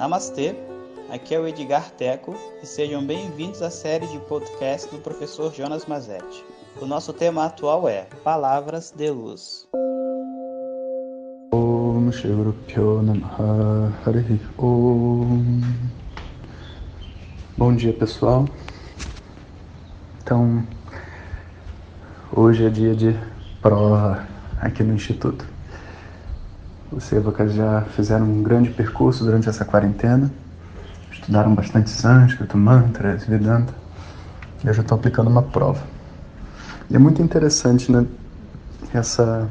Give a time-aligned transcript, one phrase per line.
[0.00, 0.56] Namastê,
[1.10, 5.84] aqui é o Edgar Teco e sejam bem-vindos à série de podcast do professor Jonas
[5.84, 6.42] Mazetti.
[6.80, 9.68] O nosso tema atual é Palavras de Luz.
[11.52, 12.10] Om
[14.56, 15.60] Om.
[17.58, 18.46] Bom dia, pessoal.
[20.22, 20.66] Então,
[22.34, 23.14] hoje é dia de
[23.60, 24.26] prova
[24.62, 25.59] aqui no Instituto.
[26.92, 30.30] Os evocas já fizeram um grande percurso durante essa quarentena,
[31.12, 33.72] estudaram bastante sânscrito, mantras, Vedanta,
[34.64, 35.82] e eu já estou aplicando uma prova.
[36.90, 38.04] E é muito interessante, né,
[38.92, 39.48] essa,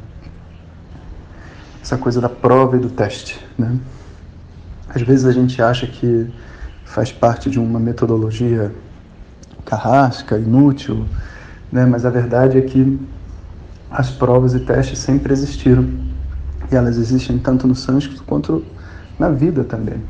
[1.81, 3.79] essa coisa da prova e do teste, né?
[4.93, 6.29] Às vezes a gente acha que
[6.83, 8.73] faz parte de uma metodologia
[9.63, 11.05] carrasca, inútil,
[11.71, 11.85] né?
[11.85, 12.99] mas a verdade é que
[13.89, 16.08] as provas e testes sempre existiram.
[16.71, 18.63] E elas existem tanto no sânscrito quanto
[19.17, 20.01] na vida também.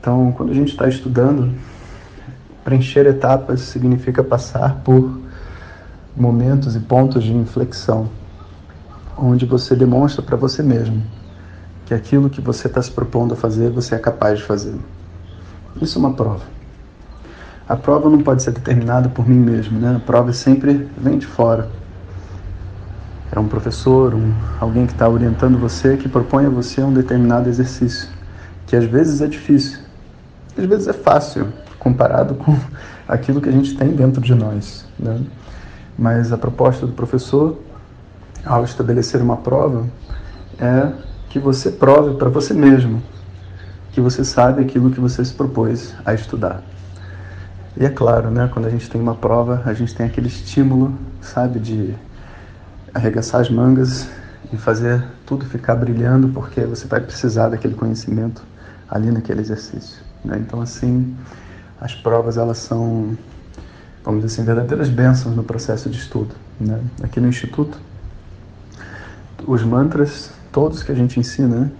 [0.00, 1.54] Então, quando a gente está estudando,
[2.62, 5.18] preencher etapas significa passar por
[6.16, 8.08] momentos e pontos de inflexão,
[9.16, 11.02] onde você demonstra para você mesmo
[11.86, 14.74] que aquilo que você está se propondo a fazer, você é capaz de fazer.
[15.80, 16.44] Isso é uma prova.
[17.68, 19.96] A prova não pode ser determinada por mim mesmo, né?
[19.96, 21.68] A prova sempre vem de fora.
[23.34, 27.48] É um professor, um, alguém que está orientando você, que propõe a você um determinado
[27.48, 28.08] exercício,
[28.64, 29.80] que às vezes é difícil,
[30.56, 32.56] às vezes é fácil, comparado com
[33.08, 34.86] aquilo que a gente tem dentro de nós.
[34.96, 35.20] Né?
[35.98, 37.58] Mas a proposta do professor,
[38.44, 39.88] ao estabelecer uma prova,
[40.60, 40.92] é
[41.28, 43.02] que você prove para você mesmo
[43.90, 46.62] que você sabe aquilo que você se propôs a estudar.
[47.76, 50.92] E é claro, né, quando a gente tem uma prova, a gente tem aquele estímulo,
[51.20, 51.94] sabe, de
[52.94, 54.08] arregaçar as mangas
[54.52, 58.42] e fazer tudo ficar brilhando, porque você vai precisar daquele conhecimento
[58.88, 60.00] ali naquele exercício.
[60.24, 60.38] Né?
[60.38, 61.16] Então, assim,
[61.80, 63.16] as provas elas são,
[64.04, 66.34] vamos dizer assim, verdadeiras bênçãos no processo de estudo.
[66.60, 66.80] Né?
[67.02, 67.78] Aqui no Instituto,
[69.46, 71.72] os mantras, todos que a gente ensina,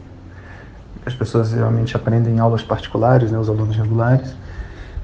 [1.06, 4.34] as pessoas geralmente aprendem em aulas particulares, né, os alunos regulares.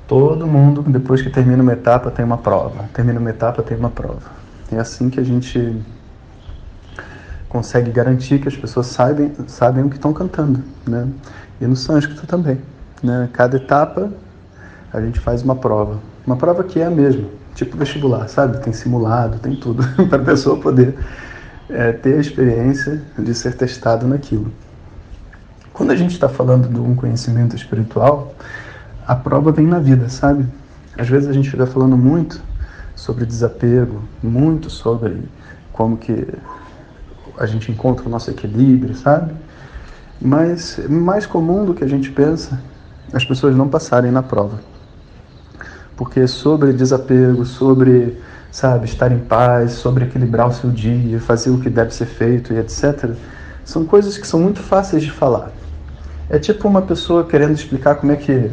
[0.09, 2.89] Todo mundo, depois que termina uma etapa, tem uma prova.
[2.93, 4.41] Termina uma etapa, tem uma prova.
[4.73, 5.81] É assim que a gente
[7.51, 11.07] consegue garantir que as pessoas sabem, sabem o que estão cantando, né?
[11.61, 12.59] E no sânscrito também,
[13.03, 13.29] né?
[13.33, 14.11] Cada etapa
[14.93, 15.99] a gente faz uma prova.
[16.25, 18.59] Uma prova que é a mesma, tipo vestibular, sabe?
[18.59, 20.97] Tem simulado, tem tudo, para a pessoa poder
[21.69, 24.53] é, ter a experiência de ser testado naquilo.
[25.73, 28.33] Quando a gente está falando de um conhecimento espiritual,
[29.07, 30.47] a prova vem na vida, sabe?
[30.97, 32.41] Às vezes a gente fica falando muito
[32.95, 35.23] sobre desapego, muito sobre
[35.73, 36.29] como que
[37.41, 39.33] a gente encontra o nosso equilíbrio, sabe?
[40.21, 42.61] Mas mais comum do que a gente pensa
[43.13, 44.61] as pessoas não passarem na prova.
[45.97, 48.21] Porque sobre desapego, sobre,
[48.53, 52.53] sabe, estar em paz, sobre equilibrar o seu dia, fazer o que deve ser feito
[52.53, 53.11] e etc.,
[53.65, 55.51] são coisas que são muito fáceis de falar.
[56.29, 58.51] É tipo uma pessoa querendo explicar como é que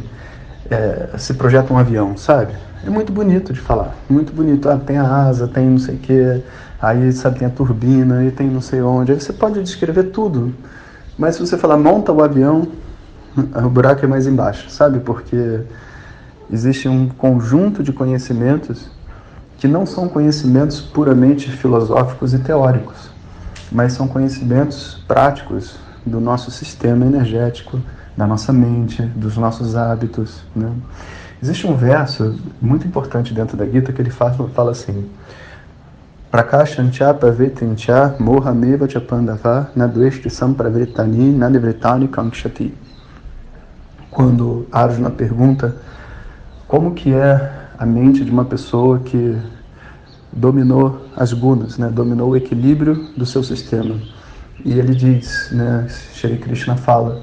[0.69, 2.53] é, se projeta um avião, sabe?
[2.85, 4.69] É muito bonito de falar, muito bonito.
[4.69, 6.41] Ah, tem a asa, tem não sei o quê,
[6.81, 9.11] aí sabe, tem a turbina, e tem não sei onde.
[9.11, 10.53] Aí você pode descrever tudo.
[11.17, 12.67] Mas se você falar monta o avião,
[13.65, 14.99] o buraco é mais embaixo, sabe?
[14.99, 15.61] Porque
[16.51, 18.89] existe um conjunto de conhecimentos
[19.57, 23.09] que não são conhecimentos puramente filosóficos e teóricos,
[23.71, 25.75] mas são conhecimentos práticos,
[26.07, 27.79] do nosso sistema energético,
[28.15, 30.41] da nossa mente, dos nossos hábitos.
[30.55, 30.71] Né?
[31.41, 35.07] Existe um verso muito importante dentro da Gita que ele fala, fala assim:
[36.31, 42.73] Prakashancha pavetincha mohameva chapandava nadveshti sampravritani nadivritani kankshati.
[44.11, 45.75] Quando Arjuna pergunta
[46.67, 49.37] como que é a mente de uma pessoa que
[50.31, 51.89] dominou as gunas, né?
[51.89, 53.95] dominou o equilíbrio do seu sistema
[54.65, 57.21] e ele diz, né, Shri Krishna fala,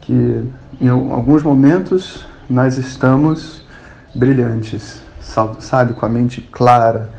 [0.00, 0.44] que
[0.80, 3.64] em alguns momentos nós estamos
[4.14, 5.00] brilhantes,
[5.60, 7.10] sabe, com a mente clara,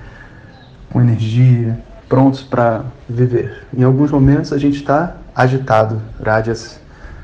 [0.96, 1.78] com energia,
[2.08, 3.68] prontos para viver.
[3.78, 6.80] Em alguns momentos a gente está agitado, rádias,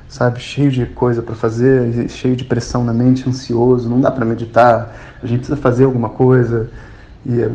[0.10, 4.26] sabe, cheio de coisa para fazer, cheio de pressão na mente, ansioso, não dá para
[4.26, 6.70] meditar, a gente precisa fazer alguma coisa.
[7.26, 7.50] E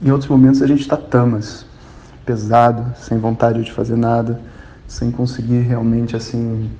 [0.00, 1.66] em outros momentos a gente está tamas,
[2.24, 4.40] pesado, sem vontade de fazer nada,
[4.86, 6.70] sem conseguir realmente assim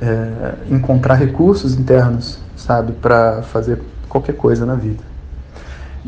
[0.00, 5.17] é, encontrar recursos internos, sabe, para fazer qualquer coisa na vida.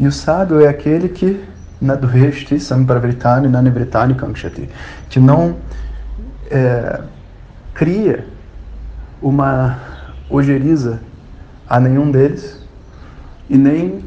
[0.00, 1.38] E o sábio é aquele que
[1.78, 4.66] nadveshti sampravritani nanivritani kankshati,
[5.10, 5.56] que não
[6.50, 7.02] é,
[7.74, 8.24] cria
[9.20, 9.78] uma
[10.30, 11.00] ojeriza
[11.68, 12.66] a nenhum deles
[13.50, 14.02] e nem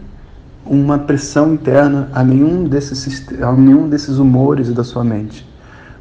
[0.65, 5.47] uma pressão interna a nenhum desses, a nenhum desses humores da sua mente.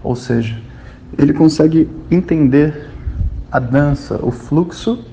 [0.02, 0.58] Ou seja,
[1.18, 2.88] ele consegue entender
[3.50, 5.04] a dança, o fluxo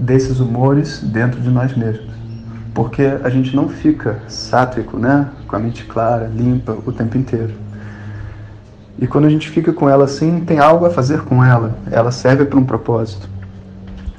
[0.00, 2.16] desses humores dentro de nós mesmos.
[2.76, 5.30] Porque a gente não fica sátrico, né?
[5.48, 7.54] com a mente clara, limpa o tempo inteiro.
[8.98, 11.74] E quando a gente fica com ela assim, tem algo a fazer com ela.
[11.90, 13.26] Ela serve para um propósito.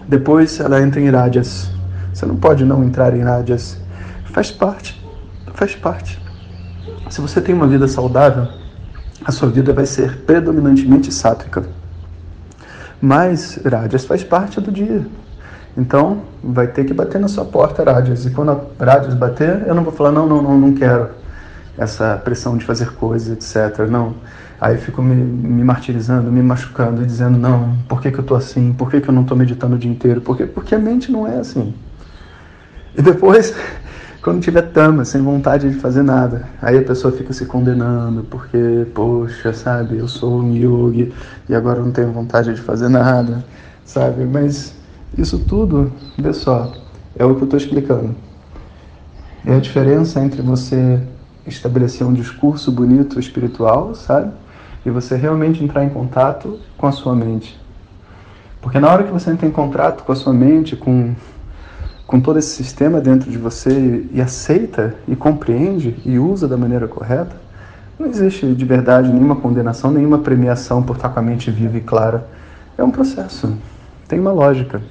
[0.08, 1.70] Depois ela entra em rádias.
[2.12, 3.80] Você não pode não entrar em rádias.
[4.34, 5.06] Faz parte.
[5.54, 6.20] Faz parte.
[7.12, 8.48] Se você tem uma vida saudável,
[9.24, 11.64] a sua vida vai ser predominantemente sátrica.
[13.00, 15.06] Mas rádias faz parte do dia.
[15.78, 18.26] Então, vai ter que bater na sua porta, rádias.
[18.26, 21.10] E quando a rádias bater, eu não vou falar, não, não, não, não quero
[21.78, 23.88] essa pressão de fazer coisas, etc.
[23.88, 24.16] Não.
[24.60, 28.34] Aí eu fico me, me, martirizando, me machucando dizendo, não, por que, que eu tô
[28.34, 28.74] assim?
[28.74, 30.20] Por que, que eu não tô meditando o dia inteiro?
[30.20, 30.36] Por?
[30.48, 31.76] Porque a mente não é assim.
[32.98, 33.54] E depois,
[34.24, 38.88] quando tiver tama, sem vontade de fazer nada, aí a pessoa fica se condenando, porque,
[38.96, 41.14] poxa, sabe, eu sou um yogi
[41.48, 43.46] e agora eu não tenho vontade de fazer nada,
[43.86, 44.26] sabe?
[44.26, 44.76] Mas
[45.16, 46.72] isso tudo, vê só,
[47.16, 48.16] é o que eu estou explicando.
[49.46, 51.02] É a diferença entre você
[51.46, 54.32] estabelecer um discurso bonito espiritual, sabe?
[54.86, 57.58] E você realmente entrar em contato com a sua mente.
[58.62, 61.14] Porque na hora que você entra em contato com a sua mente, com,
[62.06, 66.88] com todo esse sistema dentro de você e, aceita e compreende e usa da maneira
[66.88, 67.36] correta,
[67.98, 71.82] não existe de verdade nenhuma condenação, nenhuma premiação por estar com a mente viva e
[71.82, 72.28] clara.
[72.78, 73.56] É um processo,
[74.08, 74.82] tem uma lógica.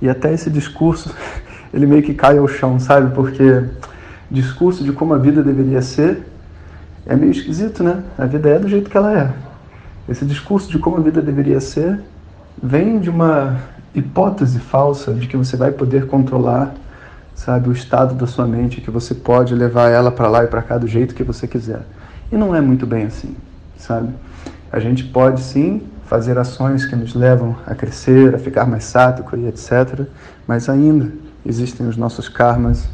[0.00, 1.14] E até esse discurso,
[1.72, 3.14] ele meio que cai ao chão, sabe?
[3.14, 3.64] Porque
[4.30, 6.22] discurso de como a vida deveria ser
[7.06, 8.02] é meio esquisito, né?
[8.18, 9.32] A vida é do jeito que ela é.
[10.08, 12.00] Esse discurso de como a vida deveria ser
[12.62, 13.56] vem de uma
[13.94, 16.74] hipótese falsa de que você vai poder controlar,
[17.34, 20.62] sabe, o estado da sua mente, que você pode levar ela para lá e para
[20.62, 21.82] cá do jeito que você quiser.
[22.30, 23.34] E não é muito bem assim,
[23.76, 24.12] sabe?
[24.70, 29.36] A gente pode sim fazer ações que nos levam a crescer, a ficar mais sático
[29.36, 30.06] e etc.
[30.46, 31.12] Mas ainda
[31.44, 32.88] existem os nossos karmas,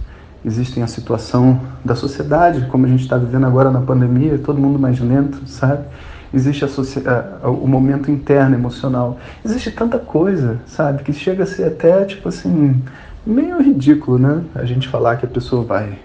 [0.44, 4.80] existem a situação da sociedade, como a gente está vivendo agora na pandemia, todo mundo
[4.80, 5.84] mais lento, sabe?
[6.32, 9.16] Existe a, o momento interno emocional.
[9.44, 12.82] Existe tanta coisa, sabe, que chega a ser até tipo assim
[13.24, 14.42] meio ridículo, né?
[14.56, 15.96] A gente falar que a pessoa vai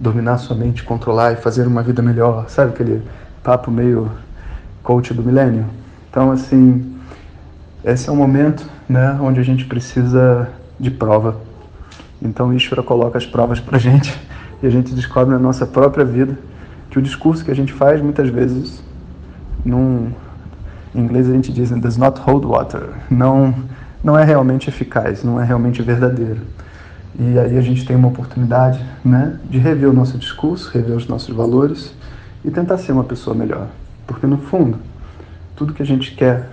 [0.00, 3.02] dominar sua mente, controlar e fazer uma vida melhor, sabe aquele
[3.42, 4.10] papo meio
[4.82, 5.66] coach do milênio?
[6.14, 6.94] Então, assim,
[7.84, 11.40] esse é um momento, né, onde a gente precisa de prova
[12.22, 14.16] então Ishvara coloca as provas para a gente
[14.62, 16.38] e a gente descobre na nossa própria vida
[16.88, 18.80] que o discurso que a gente faz muitas vezes,
[19.64, 20.12] num,
[20.94, 23.52] em inglês a gente diz does not hold water, não,
[24.04, 26.42] não é realmente eficaz, não é realmente verdadeiro.
[27.18, 31.08] E aí a gente tem uma oportunidade né, de rever o nosso discurso, rever os
[31.08, 31.92] nossos valores
[32.44, 33.66] e tentar ser uma pessoa melhor.
[34.06, 34.78] Porque no fundo,
[35.56, 36.50] tudo que a gente quer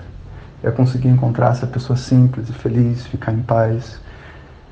[0.64, 4.00] é conseguir encontrar essa pessoa simples e feliz, ficar em paz,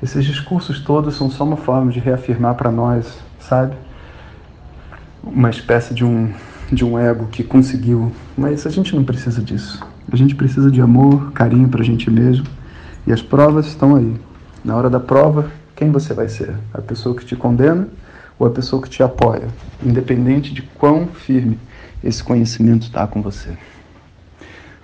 [0.02, 3.76] esses discursos todos são só uma forma de reafirmar para nós, sabe?
[5.22, 6.32] Uma espécie de um,
[6.72, 8.10] de um ego que conseguiu.
[8.36, 9.84] Mas a gente não precisa disso.
[10.10, 12.46] A gente precisa de amor, carinho para a gente mesmo.
[13.06, 14.16] E as provas estão aí.
[14.64, 16.54] Na hora da prova, quem você vai ser?
[16.72, 17.86] A pessoa que te condena
[18.38, 19.48] ou a pessoa que te apoia?
[19.84, 21.58] Independente de quão firme
[22.02, 23.50] esse conhecimento está com você.